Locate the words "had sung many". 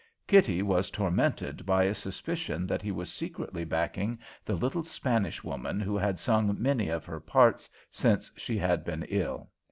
5.95-6.89